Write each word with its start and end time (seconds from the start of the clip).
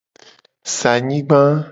Sa 0.75 0.89
anyigba. 0.97 1.41